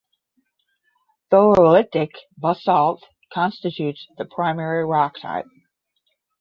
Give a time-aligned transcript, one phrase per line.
[1.31, 5.45] Tholeiitic basalt constitutes the primary rock type.